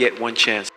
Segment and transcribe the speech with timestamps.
[0.00, 0.69] get one chance.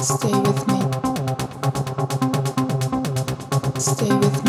[0.00, 0.80] Stay with me.
[3.78, 4.47] Stay with me.